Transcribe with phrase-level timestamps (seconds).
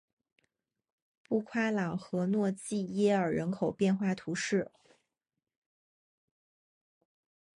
[1.21, 4.71] 布夸朗和诺济耶尔人口变化图示